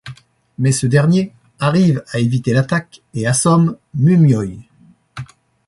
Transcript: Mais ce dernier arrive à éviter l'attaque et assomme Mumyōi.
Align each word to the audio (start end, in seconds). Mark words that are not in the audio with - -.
Mais 0.57 0.71
ce 0.71 0.87
dernier 0.87 1.31
arrive 1.59 2.03
à 2.11 2.17
éviter 2.17 2.53
l'attaque 2.53 3.03
et 3.13 3.27
assomme 3.27 3.77
Mumyōi. 3.95 4.61